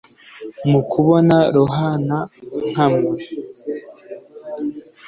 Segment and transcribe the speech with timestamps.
[0.69, 3.11] mukubona ruhana-nkamwa